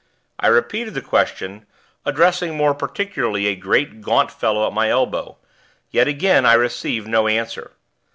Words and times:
I 0.39 0.47
repeated 0.47 0.95
the 0.95 1.03
question, 1.03 1.67
addressing 2.07 2.57
more 2.57 2.73
particularly 2.73 3.45
a 3.45 3.55
great, 3.55 4.01
gaunt 4.01 4.31
fellow 4.31 4.65
at 4.65 4.73
my 4.73 4.89
elbow; 4.89 5.37
yet 5.91 6.07
again 6.07 6.43
I 6.43 6.53
received 6.55 7.07
no 7.07 7.27
answer. 7.27 7.69